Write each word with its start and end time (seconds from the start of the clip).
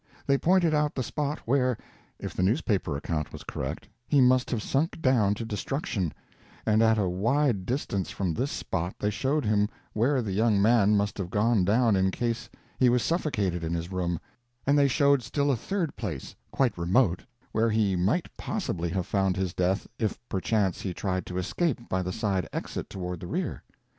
They 0.25 0.39
pointed 0.39 0.73
out 0.73 0.95
the 0.95 1.03
spot 1.03 1.37
where, 1.45 1.77
if 2.17 2.33
the 2.33 2.41
newspaper 2.41 2.97
account 2.97 3.31
was 3.31 3.43
correct, 3.43 3.87
he 4.07 4.19
must 4.19 4.49
have 4.49 4.63
sunk 4.63 4.99
down 4.99 5.35
to 5.35 5.45
destruction; 5.45 6.11
and 6.65 6.81
at 6.81 6.97
a 6.97 7.07
wide 7.07 7.67
distance 7.67 8.09
from 8.09 8.33
this 8.33 8.49
spot 8.49 8.95
they 8.97 9.11
showed 9.11 9.45
him 9.45 9.69
where 9.93 10.23
the 10.23 10.31
young 10.31 10.59
man 10.59 10.97
must 10.97 11.19
have 11.19 11.29
gone 11.29 11.65
down 11.65 11.95
in 11.95 12.09
case 12.09 12.49
he 12.79 12.89
was 12.89 13.03
suffocated 13.03 13.63
in 13.63 13.75
his 13.75 13.91
room; 13.91 14.19
and 14.65 14.75
they 14.75 14.87
showed 14.87 15.21
still 15.21 15.51
a 15.51 15.55
third 15.55 15.95
place, 15.95 16.33
quite 16.49 16.79
remote, 16.79 17.23
where 17.51 17.69
he 17.69 17.95
might 17.95 18.27
possibly 18.37 18.89
have 18.89 19.05
found 19.05 19.37
his 19.37 19.53
death 19.53 19.85
if 19.99 20.17
perchance 20.29 20.81
he 20.81 20.95
tried 20.95 21.27
to 21.27 21.37
escape 21.37 21.87
by 21.89 22.01
the 22.01 22.11
side 22.11 22.47
exit 22.51 22.89
toward 22.89 23.19
the 23.19 23.27
rear. 23.27 23.61